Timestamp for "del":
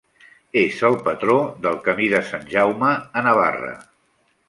1.67-1.79